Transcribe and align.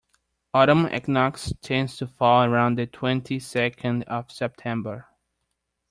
Autumn 0.55 0.87
equinox 0.91 1.53
tends 1.61 1.95
to 1.97 2.07
fall 2.07 2.43
around 2.43 2.75
the 2.75 2.87
twenty-second 2.87 4.01
of 4.05 4.31
September. 4.31 5.05